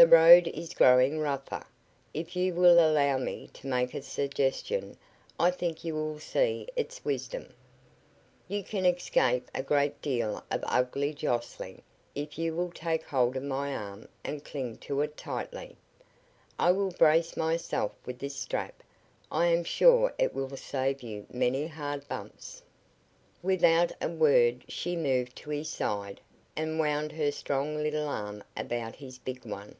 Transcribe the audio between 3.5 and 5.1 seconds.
to make a suggestion,